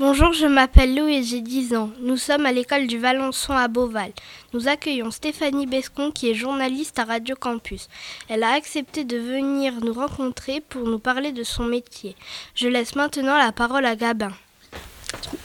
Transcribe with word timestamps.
Bonjour, 0.00 0.32
je 0.32 0.46
m'appelle 0.46 0.94
Lou 0.94 1.08
et 1.08 1.24
j'ai 1.24 1.40
10 1.40 1.74
ans. 1.74 1.90
Nous 1.98 2.16
sommes 2.16 2.46
à 2.46 2.52
l'école 2.52 2.86
du 2.86 2.98
Valençon 2.98 3.52
à 3.52 3.66
Beauval. 3.66 4.12
Nous 4.52 4.68
accueillons 4.68 5.10
Stéphanie 5.10 5.66
Bescon 5.66 6.12
qui 6.12 6.30
est 6.30 6.34
journaliste 6.34 7.00
à 7.00 7.04
Radio 7.04 7.34
Campus. 7.34 7.88
Elle 8.28 8.44
a 8.44 8.52
accepté 8.52 9.02
de 9.02 9.16
venir 9.16 9.72
nous 9.82 9.92
rencontrer 9.92 10.60
pour 10.60 10.86
nous 10.86 11.00
parler 11.00 11.32
de 11.32 11.42
son 11.42 11.64
métier. 11.64 12.14
Je 12.54 12.68
laisse 12.68 12.94
maintenant 12.94 13.36
la 13.36 13.50
parole 13.50 13.86
à 13.86 13.96
Gabin. 13.96 14.30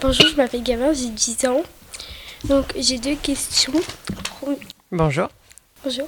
Bonjour, 0.02 0.28
je 0.28 0.36
m'appelle 0.36 0.62
Gabin, 0.62 0.94
j'ai 0.94 1.10
10 1.10 1.46
ans. 1.48 1.64
Donc 2.44 2.74
j'ai 2.78 3.00
deux 3.00 3.16
questions. 3.16 3.74
Bonjour. 4.92 5.30
Bonjour. 5.84 6.08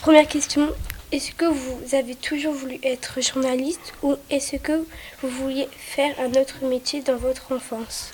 Première 0.00 0.26
question, 0.26 0.68
est-ce 1.14 1.30
que 1.30 1.44
vous 1.44 1.94
avez 1.94 2.16
toujours 2.16 2.54
voulu 2.54 2.80
être 2.82 3.20
journaliste 3.22 3.92
ou 4.02 4.16
est-ce 4.30 4.56
que 4.56 4.84
vous 5.22 5.28
vouliez 5.28 5.68
faire 5.76 6.12
un 6.18 6.30
autre 6.40 6.64
métier 6.64 7.02
dans 7.02 7.16
votre 7.16 7.52
enfance? 7.52 8.12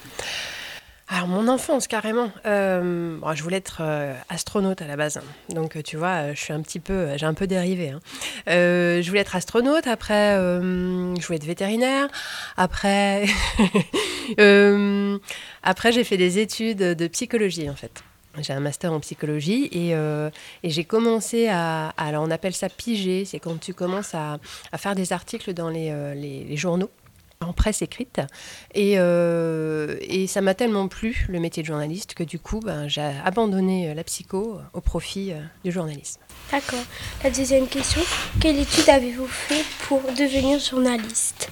Alors 1.09 1.27
mon 1.27 1.49
enfance 1.49 1.89
carrément, 1.89 2.31
euh, 2.45 3.19
je 3.35 3.43
voulais 3.43 3.57
être 3.57 3.79
euh, 3.81 4.13
astronaute 4.29 4.83
à 4.83 4.87
la 4.87 4.97
base, 4.97 5.19
donc 5.49 5.83
tu 5.83 5.97
vois, 5.97 6.35
je 6.35 6.41
suis 6.41 6.53
un 6.53 6.61
petit 6.61 6.79
peu, 6.79 7.17
j'ai 7.17 7.25
un 7.25 7.33
peu 7.33 7.47
dérivé. 7.47 7.89
Hein. 7.89 8.01
Euh, 8.49 9.01
je 9.01 9.09
voulais 9.09 9.23
être 9.23 9.35
astronaute, 9.35 9.87
après 9.87 10.37
je 10.37 11.27
voulais 11.27 11.39
être 11.39 11.47
vétérinaire, 11.47 12.07
après, 12.59 13.25
après 15.63 15.93
j'ai 15.93 16.05
fait 16.05 16.19
des 16.19 16.39
études 16.39 16.79
de 16.79 17.07
psychologie 17.09 17.71
en 17.71 17.77
fait. 17.77 18.05
J'ai 18.43 18.53
un 18.53 18.61
master 18.61 18.93
en 18.93 19.01
psychologie 19.01 19.69
et, 19.73 19.95
euh, 19.95 20.31
j'ai 20.65 20.85
commencé 20.85 21.49
à, 21.49 21.89
Alors, 21.97 22.25
on 22.25 22.31
appelle 22.31 22.55
ça 22.55 22.69
piger, 22.69 23.25
c'est 23.25 23.39
quand 23.39 23.59
tu 23.61 23.75
commences 23.75 24.15
à, 24.15 24.39
faire 24.77 24.95
des 24.95 25.13
articles 25.13 25.53
dans 25.53 25.69
les, 25.69 25.91
euh, 25.91 26.57
journaux 26.57 26.91
en 27.41 27.55
presse 27.55 27.81
écrite. 27.81 28.21
Et, 28.75 28.95
euh, 28.99 29.97
et 30.03 30.27
ça 30.27 30.43
m'a 30.43 30.55
tellement 30.55 30.89
plu, 30.89 31.27
le 31.29 31.41
métier 31.41 31.63
de 31.63 31.67
journaliste, 31.67 32.15
que 32.15 32.23
du 32.23 32.39
coup, 32.39 32.61
ben, 32.61 32.87
j'ai 32.87 33.01
abandonné 33.25 33.95
la 33.95 34.05
psycho 34.05 34.59
au 34.75 34.81
profit 34.81 35.33
du 35.65 35.73
journalisme. 35.73 36.21
D'accord. 36.53 36.85
La 37.25 37.31
deuxième 37.31 37.67
question, 37.67 38.03
quelle 38.41 38.59
étude 38.59 38.91
avez-vous 38.91 39.27
fait 39.27 39.65
pour 39.89 40.03
devenir 40.03 40.59
journaliste? 40.59 41.50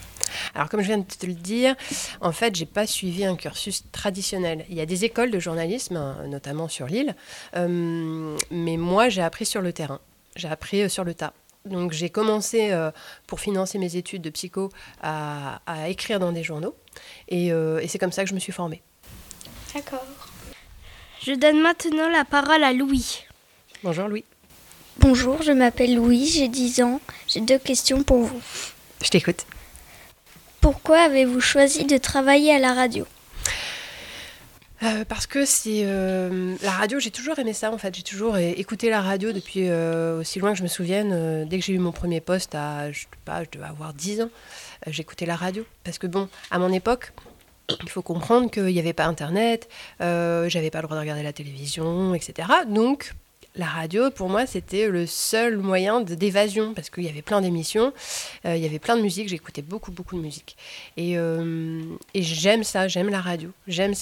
Alors, 0.59 0.69
comme 0.71 0.81
je 0.81 0.89
viens 0.89 0.99
de 0.99 1.05
te 1.05 1.25
le 1.25 1.35
dire, 1.35 1.77
en 2.21 2.33
fait, 2.33 2.57
j'ai 2.57 2.67
pas 2.67 2.85
suivi 2.85 3.25
un 3.25 3.37
cursus 3.37 3.85
traditionnel. 3.93 4.67
Il 4.69 4.75
y 4.75 4.81
a 4.81 4.87
des 4.87 5.05
écoles 5.05 5.31
de 5.31 5.39
journalisme, 5.39 5.97
hein, 5.97 6.17
notamment 6.27 6.67
sur 6.67 6.87
l'île, 6.87 7.15
euh, 7.55 8.37
mais 8.51 8.77
moi, 8.77 9.09
j'ai 9.09 9.23
appris 9.23 9.47
sur 9.47 9.63
le 9.63 9.73
terrain. 9.73 10.01
J'ai 10.35 10.49
appris 10.49 10.83
euh, 10.83 10.89
sur 10.89 11.05
le 11.05 11.15
tas. 11.15 11.33
Donc, 11.65 11.93
j'ai 11.93 12.11
commencé, 12.11 12.73
euh, 12.73 12.91
pour 13.29 13.39
financer 13.39 13.79
mes 13.79 13.95
études 13.95 14.21
de 14.21 14.31
psycho, 14.31 14.71
à, 15.01 15.61
écrire 15.87 16.19
dans 16.19 16.33
des 16.33 16.43
journaux. 16.43 16.75
Et, 17.29 17.49
et 17.49 17.87
c'est 17.87 17.99
comme 18.01 18.11
ça 18.11 18.25
que 18.25 18.31
je 18.31 18.35
me 18.35 18.41
suis 18.41 18.53
formée. 18.53 18.83
D'accord. 19.75 20.07
Je 21.23 21.35
donne 21.35 21.61
maintenant 21.61 22.09
la 22.09 22.25
parole 22.25 22.65
à 22.65 22.73
Louis. 22.73 23.27
Bonjour 23.85 24.09
Louis. 24.09 24.25
Bonjour, 24.99 25.41
je 25.43 25.53
m'appelle 25.53 25.95
Louis, 25.95 26.27
j'ai 26.27 26.49
10 26.49 26.83
ans. 26.83 27.01
J'ai 27.29 27.43
deux 27.43 27.59
questions 27.59 28.03
pour 28.03 28.25
vous. 28.25 28.43
Je 29.05 29.11
t'écoute. 29.11 29.47
Pourquoi 30.71 30.99
avez-vous 30.99 31.41
choisi 31.41 31.87
de 31.87 31.97
travailler 31.97 32.53
à 32.53 32.59
la 32.59 32.75
radio 32.75 33.07
euh, 34.83 35.07
parce 35.07 35.27
que 35.27 35.47
c'est 35.47 35.81
euh, 35.85 36.57
la 36.63 36.73
radio, 36.73 37.01
j'ai 37.01 37.11
toujours 37.11 37.39
aimé 37.39 37.55
ça 37.55 37.73
en 37.73 37.79
fait. 37.79 37.97
J'ai 37.97 38.03
toujours 38.03 38.37
écouté 38.37 38.91
la 38.91 39.01
radio 39.01 39.33
depuis 39.33 39.71
euh, 39.71 40.21
aussi 40.21 40.41
loin 40.41 40.53
que 40.53 40.59
je 40.59 40.63
me 40.63 40.69
souvienne. 40.69 41.49
dès 41.49 41.59
que 41.59 41.65
j'ai 41.65 41.73
eu 41.73 41.79
mon 41.79 41.91
premier 41.91 42.21
poste, 42.21 42.55
à, 42.55 42.93
je, 42.93 43.01
sais 43.01 43.07
pas, 43.25 43.45
je 43.45 43.49
devais 43.51 43.65
avoir 43.65 43.95
10 43.95 44.21
ans, 44.21 44.31
j'écoutais 44.87 45.25
la 45.25 45.37
radio. 45.37 45.65
Parce 45.85 45.97
que 45.97 46.07
bon, 46.07 46.29
à 46.51 46.59
mon 46.59 46.71
époque, 46.71 47.15
il 47.83 47.89
faut 47.89 48.03
comprendre 48.03 48.51
qu'il 48.51 48.67
n'y 48.67 48.79
avait 48.79 48.93
pas 48.93 49.07
Internet, 49.07 49.71
j'avais 50.01 50.71
pas 50.71 50.83
le 50.83 50.87
droit 50.87 50.97
de 50.97 51.01
regarder 51.01 51.23
la 51.23 51.33
télévision, 51.33 52.15
etc. 52.15 52.47
Donc 52.69 53.15
la 53.59 53.67
radio, 53.67 54.11
pour 54.11 54.29
moi, 54.29 54.47
c'était 54.47 54.89
le 54.89 55.07
seul 55.07 55.59
moyen 55.59 56.01
d'évasion 56.01 56.75
parce 56.75 56.91
qu'il 56.91 57.05
y 57.05 57.09
avait 57.09 57.23
plein 57.23 57.41
d'émissions, 57.41 57.93
euh, 58.47 58.57
il 58.57 58.63
y 58.63 58.67
avait 58.67 58.79
plein 58.79 58.97
de 58.97 59.03
musique, 59.03 59.29
j'écoutais 59.29 59.63
beaucoup, 59.63 59.91
beaucoup 59.91 60.17
de 60.17 60.21
musique. 60.21 60.57
Et, 60.97 61.19
euh, 61.19 61.83
j'aime 62.15 62.63
ça, 62.63 62.87
j'aime 62.87 63.09
la 63.09 63.21
radio, 63.21 63.51
j'aime 63.67 63.95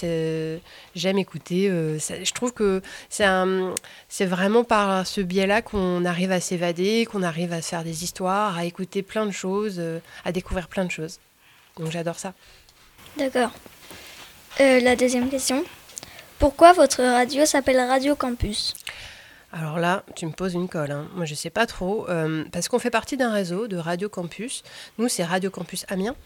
j'aime 0.95 1.19
écouter. 1.19 1.71
Euh, 1.71 1.99
je 1.99 2.33
trouve 2.33 2.53
que 2.53 2.83
c'est 3.09 4.27
vraiment 4.27 4.62
par 4.62 5.06
ce 5.06 5.22
biais-là 5.22 5.62
qu'on 5.62 6.05
arrive 6.05 6.33
à 6.33 6.41
s'évader, 6.41 7.06
qu'on 7.11 7.22
arrive 7.22 7.53
à 7.53 7.62
faire 7.62 7.83
des 7.83 8.05
histoires, 8.05 8.59
à 8.59 8.66
écouter 8.66 9.03
plein 9.03 9.25
de 9.25 9.31
choses, 9.31 9.83
à 10.25 10.33
découvrir 10.33 10.69
plein 10.69 10.84
de 10.84 10.91
choses. 10.91 11.19
Donc 11.78 11.91
j'adore 11.91 12.19
ça. 12.19 12.34
D'accord. 13.16 13.53
la 14.59 14.97
deuxième 14.97 15.31
question. 15.31 15.65
Pourquoi 16.39 16.75
votre 16.75 17.03
radio 17.03 17.47
s'appelle 17.47 17.81
Radio 17.81 18.15
Campus? 18.15 18.75
Alors 19.53 19.79
là, 19.79 20.03
tu 20.17 20.27
me 20.27 20.33
poses 20.33 20.55
une 20.55 20.69
colle. 20.69 20.91
Hein. 20.91 21.07
Moi, 21.15 21.25
je 21.25 21.33
ne 21.33 21.37
sais 21.37 21.51
pas 21.51 21.67
trop. 21.67 22.09
Euh, 22.09 22.45
parce 22.53 22.69
qu'on 22.69 22.79
fait 22.79 22.91
partie 22.91 23.17
d'un 23.17 23.33
réseau 23.33 23.69
de 23.69 23.77
Radio 23.77 24.09
Campus. 24.09 24.62
Nous, 24.99 25.09
c'est 25.09 25.25
Radio 25.25 25.51
Campus 25.51 25.87
Amiens. 25.89 26.17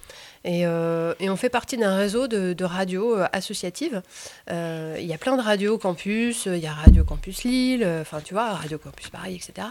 Et, 0.45 0.67
euh, 0.67 1.13
on 1.21 1.37
fait 1.37 1.51
partie 1.51 1.77
d'un 1.77 1.97
réseau 1.97 2.29
de, 2.29 2.65
radios 2.65 3.19
euh, 3.19 3.27
associatives. 3.33 4.03
Il 4.49 5.05
y 5.05 5.13
a 5.13 5.19
plein 5.19 5.37
de 5.37 5.43
radios 5.43 5.79
campus. 5.79 6.47
Il 6.47 6.59
y 6.59 6.67
a 6.67 6.73
Radio 6.73 7.05
Campus 7.05 7.45
Lille. 7.45 7.87
Enfin, 8.01 8.21
tu 8.21 8.35
vois, 8.35 8.55
Radio 8.55 8.79
Campus 8.79 9.11
Paris, 9.11 9.37
etc. 9.37 9.69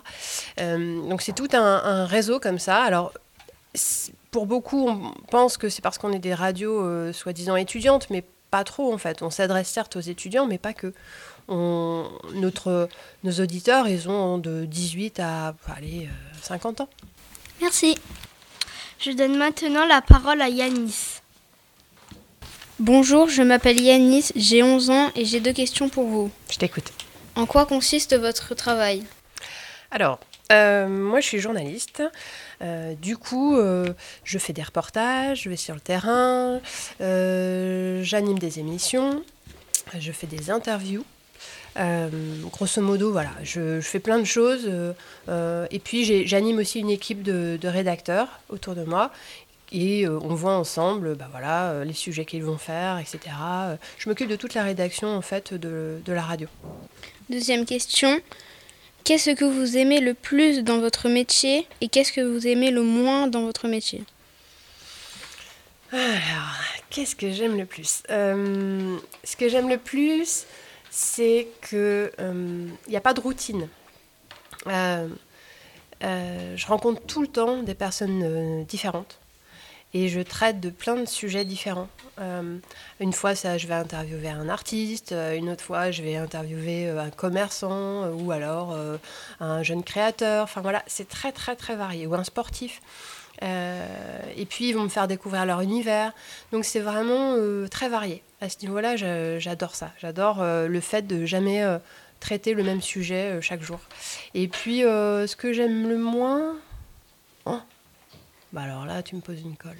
donc, 0.58 1.22
c'est 1.22 1.34
tout 1.34 1.50
un, 1.54 1.82
un, 1.84 2.06
réseau 2.06 2.40
comme 2.40 2.60
ça. 2.60 2.82
Alors, 2.82 3.14
pour 4.32 4.46
beaucoup, 4.46 4.88
on 4.88 5.12
pense 5.32 5.58
que 5.58 5.70
c'est 5.70 5.82
parce 5.82 5.98
qu'on 5.98 6.14
est 6.14 6.20
des 6.20 6.34
radios 6.34 7.12
soi-disant 7.14 7.56
étudiantes, 7.56 8.10
mais 8.10 8.24
pas 8.52 8.64
trop 8.64 8.94
en 8.94 8.98
fait. 8.98 9.22
On 9.22 9.30
s'adresse 9.30 9.70
certes 9.70 9.96
aux 9.96 10.02
étudiants, 10.02 10.48
mais 10.48 10.58
pas 10.58 10.74
que 10.74 10.94
notre, 11.50 12.90
nos 13.24 13.32
auditeurs, 13.32 13.88
ils 13.88 14.10
ont 14.10 14.38
de 14.38 14.66
18 14.66 15.20
à 15.20 15.56
allez, 15.76 16.10
50 16.42 16.80
euh, 16.80 16.84
ans. 16.84 16.90
Merci. 17.62 17.96
Je 19.00 19.12
donne 19.12 19.38
maintenant 19.38 19.86
la 19.86 20.02
parole 20.02 20.42
à 20.42 20.50
Yanis. 20.50 21.22
Bonjour, 22.80 23.28
je 23.30 23.42
m'appelle 23.42 23.80
Yanis, 23.80 24.32
j'ai 24.36 24.64
11 24.64 24.90
ans 24.90 25.12
et 25.16 25.26
j'ai 25.26 25.40
deux 25.40 25.54
questions 25.54 25.90
pour 25.90 26.06
vous. 26.06 26.32
Je 26.50 26.58
t'écoute. 26.58 26.92
En 27.36 27.46
quoi 27.46 27.66
consiste 27.66 28.18
votre 28.18 28.56
travail? 28.56 29.04
Alors, 29.92 30.20
euh, 30.52 30.88
moi 30.88 31.20
je 31.20 31.28
suis 31.28 31.40
journaliste. 31.40 32.04
Euh, 32.62 32.94
du 32.96 33.18
coup, 33.18 33.58
je 34.24 34.38
fais 34.38 34.54
des 34.54 34.64
reportages, 34.64 35.44
je 35.44 35.50
vais 35.50 35.58
sur 35.58 35.76
le 35.76 35.82
terrain, 35.82 36.60
j'anime 37.00 38.40
des 38.40 38.60
émissions, 38.60 39.24
je 39.98 40.12
fais 40.12 40.28
des 40.28 40.50
interviews. 40.52 41.06
Euh, 41.80 42.10
grosso 42.52 42.82
modo, 42.82 43.12
voilà, 43.12 43.32
je, 43.44 43.80
fais 43.82 44.00
plein 44.00 44.20
de 44.20 44.26
choses. 44.26 44.64
Euh, 44.66 44.94
euh, 45.30 45.66
et 45.72 45.80
puis, 45.80 46.28
j'anime 46.28 46.58
aussi 46.58 46.80
une 46.80 46.90
équipe 46.90 47.24
de, 47.24 47.58
rédacteurs 47.64 48.28
autour 48.50 48.76
de 48.76 48.84
moi. 48.84 49.12
Et 49.72 50.08
on 50.08 50.34
voit 50.34 50.56
ensemble 50.56 51.14
bah 51.14 51.28
voilà, 51.30 51.86
les 51.86 51.94
sujets 51.94 52.26
qu'ils 52.26 52.44
vont 52.44 52.58
faire, 52.58 52.98
etc. 52.98 53.20
Je 54.00 54.10
m'occupe 54.10 54.28
de 54.28 54.36
toute 54.36 54.56
la 54.56 54.64
rédaction 54.64 55.16
en 55.16 55.22
fait 55.22 55.54
de, 55.54 56.02
de 56.04 56.12
la 56.12 56.24
radio. 56.24 56.48
Deuxième 57.30 57.66
question. 57.68 58.20
Qu'est-ce 59.04 59.30
que 59.30 59.46
vous 59.46 59.78
aimez 59.78 60.00
le 60.00 60.16
plus 60.16 60.64
dans 60.64 60.80
votre 60.80 61.08
métier 61.08 61.68
et 61.82 61.88
qu'est-ce 61.88 62.12
que 62.12 62.22
vous 62.22 62.48
aimez 62.48 62.72
le 62.72 62.82
moins 62.82 63.28
dans 63.28 63.44
votre 63.44 63.68
métier? 63.68 64.02
Alors, 65.92 66.64
qu'est-ce 66.90 67.16
que 67.16 67.32
j'aime 67.32 67.56
le 67.56 67.66
plus? 67.68 68.02
Ce 68.10 69.36
que 69.38 69.50
j'aime 69.50 69.70
le 69.70 69.78
plus, 69.78 70.48
c'est 70.92 71.48
qu'il 71.68 72.12
n'y 72.88 72.98
a 72.98 73.02
pas 73.02 73.14
de 73.14 73.20
routine. 73.20 73.68
Euh, 74.68 75.08
euh, 76.04 76.58
je 76.58 76.68
rencontre 76.68 77.02
tout 77.02 77.22
le 77.22 77.28
temps 77.28 77.64
des 77.64 77.76
personnes 77.76 78.22
euh, 78.24 78.64
différentes 78.64 79.20
et 79.94 80.08
je 80.08 80.22
traite 80.22 80.60
de 80.60 80.70
plein 80.70 80.96
de 80.96 81.06
sujets 81.06 81.46
différents. 81.46 81.90
une 83.00 83.14
fois, 83.14 83.34
ça, 83.34 83.58
je 83.58 83.66
vais 83.66 83.74
interviewer 83.74 84.30
un 84.30 84.50
artiste, 84.50 85.14
une 85.14 85.50
autre 85.50 85.64
fois, 85.64 85.90
je 85.90 86.04
vais 86.04 86.16
interviewer 86.16 86.90
un 86.90 87.10
commerçant 87.10 88.08
ou 88.12 88.32
alors 88.32 88.78
un 89.40 89.64
jeune 89.64 89.84
créateur. 89.84 90.44
Enfin 90.44 90.62
voilà, 90.62 90.84
c'est 90.86 91.08
très 91.08 91.32
très 91.32 91.56
très 91.56 91.76
varié. 91.76 92.06
Ou 92.06 92.14
un 92.14 92.24
sportif. 92.24 92.82
Euh, 93.42 94.22
et 94.36 94.46
puis 94.46 94.70
ils 94.70 94.74
vont 94.74 94.84
me 94.84 94.90
faire 94.90 95.08
découvrir 95.08 95.46
leur 95.46 95.62
univers. 95.62 96.14
Donc 96.52 96.66
c'est 96.66 96.80
vraiment 96.80 97.36
euh, 97.38 97.68
très 97.68 97.90
varié. 97.90 98.24
À 98.42 98.50
ce 98.50 98.58
niveau-là, 98.62 98.96
j'adore 99.40 99.76
ça. 99.76 99.92
J'adore 100.00 100.42
euh, 100.42 100.68
le 100.68 100.80
fait 100.80 101.04
de 101.04 101.26
jamais 101.26 101.64
traiter 102.20 102.54
le 102.54 102.64
même 102.64 102.82
sujet 102.82 103.42
chaque 103.42 103.62
jour. 103.62 103.80
Et 104.34 104.48
puis 104.48 104.80
ce 104.80 105.36
que 105.36 105.54
j'aime 105.54 105.88
le 105.88 105.98
moins... 105.98 106.56
Oh. 107.46 107.60
Bah 108.52 108.64
alors 108.64 108.86
là, 108.86 109.04
tu 109.04 109.16
me 109.16 109.22
poses 109.22 109.42
une 109.42 109.56
colle. 109.56 109.78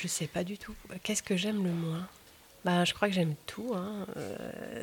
Je 0.00 0.06
sais 0.06 0.26
pas 0.26 0.44
du 0.44 0.56
tout. 0.56 0.74
Qu'est-ce 1.02 1.22
que 1.22 1.36
j'aime 1.36 1.64
le 1.64 1.70
moins? 1.70 2.06
Bah, 2.64 2.84
je 2.84 2.94
crois 2.94 3.08
que 3.08 3.14
j'aime 3.14 3.34
tout. 3.46 3.72
Hein. 3.74 4.06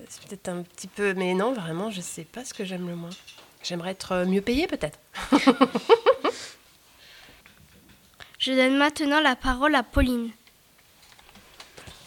c'est 0.09 0.27
peut-être 0.27 0.49
un 0.49 0.63
petit 0.63 0.87
peu. 0.87 1.13
Mais 1.13 1.33
non, 1.33 1.53
vraiment, 1.53 1.89
je 1.89 2.01
sais 2.01 2.23
pas 2.25 2.43
ce 2.43 2.53
que 2.53 2.65
j'aime 2.65 2.87
le 2.87 2.95
moins. 2.95 3.11
J'aimerais 3.63 3.91
être 3.91 4.25
mieux 4.25 4.41
payée, 4.41 4.67
peut-être. 4.67 4.99
Je 8.47 8.53
donne 8.53 8.77
maintenant 8.77 9.19
la 9.19 9.35
parole 9.35 9.75
à 9.75 9.83
Pauline. 9.83 10.29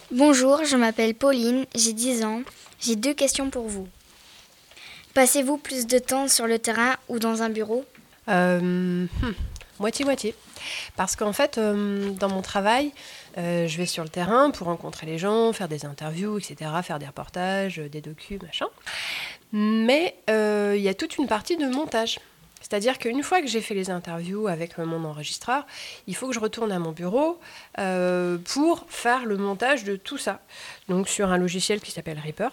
Bonjour, 0.09 0.65
je 0.65 0.75
m'appelle 0.75 1.13
Pauline, 1.13 1.67
j'ai 1.75 1.93
10 1.93 2.23
ans. 2.23 2.41
J'ai 2.79 2.95
deux 2.95 3.13
questions 3.13 3.51
pour 3.51 3.67
vous. 3.67 3.87
Passez-vous 5.13 5.57
plus 5.57 5.85
de 5.85 5.99
temps 5.99 6.27
sur 6.27 6.47
le 6.47 6.57
terrain 6.57 6.95
ou 7.09 7.19
dans 7.19 7.43
un 7.43 7.49
bureau? 7.49 7.85
Euh, 8.27 8.59
hmm, 8.59 9.07
Moitié-moitié. 9.79 10.33
Parce 10.95 11.15
qu'en 11.15 11.31
fait, 11.31 11.59
euh, 11.59 12.09
dans 12.09 12.29
mon 12.29 12.41
travail, 12.41 12.91
euh, 13.37 13.67
je 13.67 13.77
vais 13.77 13.85
sur 13.85 14.03
le 14.03 14.09
terrain 14.09 14.49
pour 14.49 14.65
rencontrer 14.65 15.05
les 15.05 15.19
gens, 15.19 15.53
faire 15.53 15.67
des 15.67 15.85
interviews, 15.85 16.39
etc., 16.39 16.71
faire 16.81 16.97
des 16.97 17.05
reportages, 17.05 17.77
des 17.77 18.01
docus, 18.01 18.41
machin. 18.41 18.65
Mais 19.51 20.15
euh, 20.31 20.73
il 20.75 20.81
y 20.81 20.89
a 20.89 20.95
toute 20.95 21.17
une 21.17 21.27
partie 21.27 21.57
de 21.57 21.67
montage. 21.67 22.19
C'est-à-dire 22.61 22.97
qu'une 22.99 23.23
fois 23.23 23.41
que 23.41 23.47
j'ai 23.47 23.59
fait 23.61 23.73
les 23.73 23.89
interviews 23.89 24.47
avec 24.47 24.79
euh, 24.79 24.85
mon 24.85 25.03
enregistreur, 25.03 25.65
il 26.07 26.15
faut 26.15 26.27
que 26.27 26.33
je 26.33 26.39
retourne 26.39 26.71
à 26.71 26.79
mon 26.79 26.91
bureau 26.91 27.39
euh, 27.79 28.37
pour 28.37 28.85
faire 28.87 29.25
le 29.25 29.35
montage 29.37 29.83
de 29.83 29.95
tout 29.95 30.17
ça. 30.17 30.39
Donc 30.87 31.09
sur 31.09 31.31
un 31.31 31.37
logiciel 31.37 31.81
qui 31.81 31.91
s'appelle 31.91 32.19
Reaper 32.23 32.49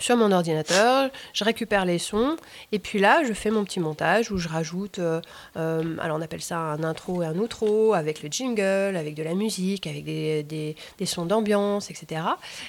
sur 0.00 0.16
mon 0.16 0.30
ordinateur, 0.30 1.10
je 1.32 1.42
récupère 1.42 1.84
les 1.84 1.98
sons, 1.98 2.36
et 2.70 2.78
puis 2.78 3.00
là, 3.00 3.24
je 3.26 3.32
fais 3.32 3.50
mon 3.50 3.64
petit 3.64 3.80
montage 3.80 4.30
où 4.30 4.38
je 4.38 4.48
rajoute, 4.48 5.00
euh, 5.00 5.20
alors 5.56 6.18
on 6.18 6.20
appelle 6.20 6.40
ça 6.40 6.56
un 6.56 6.84
intro 6.84 7.24
et 7.24 7.26
un 7.26 7.36
outro, 7.36 7.94
avec 7.94 8.22
le 8.22 8.28
jingle, 8.28 8.96
avec 8.96 9.16
de 9.16 9.24
la 9.24 9.34
musique, 9.34 9.88
avec 9.88 10.04
des, 10.04 10.44
des- 10.44 11.06
sons 11.06 11.26
d'ambiance, 11.26 11.90
etc. 11.90 12.22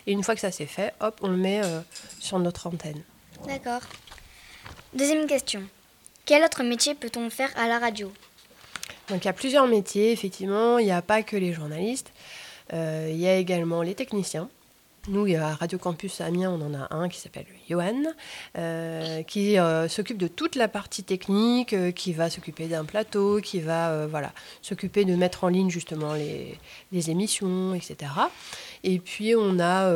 Et 0.07 0.11
une 0.11 0.23
fois 0.23 0.33
que 0.33 0.41
ça 0.41 0.49
c'est 0.51 0.65
fait, 0.65 0.91
hop, 1.01 1.19
on 1.21 1.27
le 1.27 1.37
met 1.37 1.61
sur 2.19 2.39
notre 2.39 2.65
antenne. 2.65 3.03
D'accord. 3.47 3.81
Deuxième 4.95 5.27
question. 5.27 5.61
Quel 6.29 6.43
autre 6.43 6.61
métier 6.61 6.93
peut-on 6.93 7.31
faire 7.31 7.49
à 7.57 7.67
la 7.67 7.79
radio? 7.79 8.11
Donc 9.07 9.23
il 9.23 9.25
y 9.25 9.29
a 9.29 9.33
plusieurs 9.33 9.65
métiers, 9.65 10.11
effectivement, 10.11 10.77
il 10.77 10.85
n'y 10.85 10.91
a 10.91 11.01
pas 11.01 11.23
que 11.23 11.35
les 11.35 11.53
journalistes, 11.53 12.11
Euh, 12.71 13.07
il 13.09 13.17
y 13.17 13.27
a 13.27 13.35
également 13.35 13.81
les 13.81 13.95
techniciens. 13.95 14.47
Nous, 15.07 15.25
à 15.35 15.55
Radio 15.55 15.79
Campus 15.79 16.21
Amiens, 16.21 16.51
on 16.51 16.61
en 16.61 16.75
a 16.75 16.93
un 16.93 17.09
qui 17.09 17.19
s'appelle 17.19 17.47
Johan, 17.67 18.03
euh, 18.59 19.23
qui 19.23 19.57
euh, 19.57 19.87
s'occupe 19.87 20.19
de 20.19 20.27
toute 20.27 20.55
la 20.55 20.67
partie 20.67 21.01
technique, 21.01 21.73
qui 21.95 22.13
va 22.13 22.29
s'occuper 22.29 22.67
d'un 22.67 22.85
plateau, 22.85 23.41
qui 23.41 23.59
va 23.59 24.07
s'occuper 24.61 25.05
de 25.05 25.15
mettre 25.15 25.45
en 25.45 25.47
ligne 25.47 25.71
justement 25.71 26.13
les, 26.13 26.59
les 26.91 27.09
émissions, 27.09 27.73
etc. 27.73 27.95
Et 28.83 28.99
puis 28.99 29.33
on 29.35 29.59
a... 29.59 29.89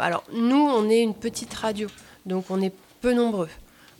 alors 0.00 0.24
nous, 0.32 0.66
on 0.78 0.88
est 0.88 1.02
une 1.02 1.14
petite 1.14 1.52
radio, 1.52 1.88
donc 2.24 2.46
on 2.48 2.62
est 2.62 2.72
peu 3.02 3.12
nombreux. 3.12 3.50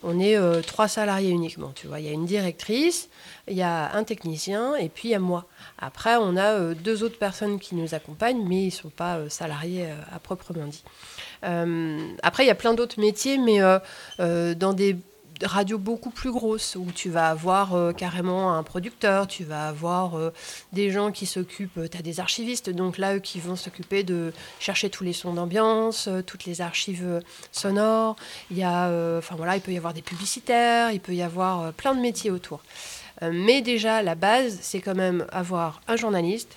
On 0.02 0.18
est 0.18 0.36
euh, 0.36 0.62
trois 0.62 0.88
salariés 0.88 1.30
uniquement, 1.30 1.72
tu 1.74 1.86
vois. 1.86 2.00
Il 2.00 2.06
y 2.06 2.08
a 2.08 2.12
une 2.12 2.24
directrice, 2.24 3.10
il 3.48 3.56
y 3.56 3.62
a 3.62 3.94
un 3.94 4.02
technicien 4.04 4.74
et 4.76 4.88
puis 4.88 5.08
il 5.08 5.10
y 5.12 5.14
a 5.14 5.18
moi. 5.18 5.44
Après, 5.78 6.16
on 6.16 6.36
a 6.36 6.52
euh, 6.54 6.74
deux 6.74 7.04
autres 7.04 7.18
personnes 7.18 7.58
qui 7.58 7.74
nous 7.74 7.94
accompagnent, 7.94 8.42
mais 8.46 8.62
ils 8.62 8.66
ne 8.66 8.70
sont 8.70 8.88
pas 8.88 9.16
euh, 9.16 9.28
salariés 9.28 9.88
à 10.12 10.18
proprement 10.18 10.66
dit. 10.66 10.84
Après, 11.42 12.44
il 12.44 12.46
y 12.46 12.50
a 12.50 12.54
plein 12.54 12.74
d'autres 12.74 13.00
métiers, 13.00 13.38
mais 13.38 13.60
dans 14.18 14.72
des 14.72 14.96
radios 15.42 15.78
beaucoup 15.78 16.10
plus 16.10 16.30
grosses, 16.30 16.76
où 16.76 16.86
tu 16.94 17.10
vas 17.10 17.30
avoir 17.30 17.74
euh, 17.74 17.92
carrément 17.92 18.54
un 18.54 18.62
producteur, 18.62 19.26
tu 19.26 19.44
vas 19.44 19.68
avoir 19.68 20.16
euh, 20.16 20.32
des 20.72 20.90
gens 20.90 21.12
qui 21.12 21.26
s'occupent, 21.26 21.90
tu 21.90 21.96
as 21.96 22.02
des 22.02 22.20
archivistes, 22.20 22.70
donc 22.70 22.98
là, 22.98 23.16
eux 23.16 23.20
qui 23.20 23.40
vont 23.40 23.56
s'occuper 23.56 24.02
de 24.02 24.32
chercher 24.58 24.90
tous 24.90 25.04
les 25.04 25.12
sons 25.12 25.32
d'ambiance, 25.34 26.08
euh, 26.08 26.22
toutes 26.22 26.44
les 26.44 26.60
archives 26.60 27.04
euh, 27.04 27.20
sonores. 27.52 28.16
Il 28.50 28.58
y 28.58 28.62
a, 28.62 28.88
euh, 28.88 29.18
enfin 29.18 29.34
voilà, 29.36 29.56
il 29.56 29.62
peut 29.62 29.72
y 29.72 29.76
avoir 29.76 29.94
des 29.94 30.02
publicitaires, 30.02 30.90
il 30.90 31.00
peut 31.00 31.14
y 31.14 31.22
avoir 31.22 31.60
euh, 31.60 31.72
plein 31.72 31.94
de 31.94 32.00
métiers 32.00 32.30
autour. 32.30 32.60
Euh, 33.22 33.30
mais 33.32 33.60
déjà, 33.60 34.02
la 34.02 34.14
base, 34.14 34.58
c'est 34.60 34.80
quand 34.80 34.94
même 34.94 35.26
avoir 35.30 35.80
un 35.88 35.96
journaliste, 35.96 36.56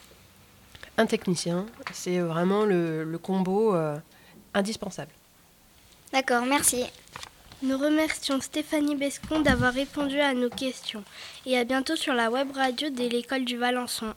un 0.97 1.05
technicien. 1.05 1.65
C'est 1.93 2.19
vraiment 2.19 2.65
le, 2.65 3.17
combo 3.21 3.75
euh, 3.75 3.97
indispensable. 4.53 5.11
D'accord, 6.11 6.45
merci. 6.45 6.85
Nous 7.63 7.77
remercions 7.77 8.41
Stéphanie 8.41 8.97
Bescon 8.97 9.39
d'avoir 9.39 9.73
répondu 9.73 10.19
à 10.19 10.33
nos 10.33 10.49
questions 10.49 11.05
et 11.45 11.57
à 11.57 11.63
bientôt 11.63 11.95
sur 11.95 12.13
la 12.13 12.29
web 12.29 12.51
radio 12.51 12.89
de 12.89 13.07
l'école 13.07 13.45
du 13.45 13.55
Valençon. 13.55 14.13